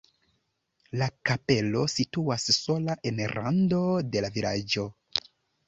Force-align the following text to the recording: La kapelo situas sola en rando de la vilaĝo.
La 1.01 1.09
kapelo 1.29 1.83
situas 1.97 2.47
sola 2.57 2.97
en 3.13 3.23
rando 3.37 3.85
de 4.17 4.27
la 4.29 4.35
vilaĝo. 4.41 4.91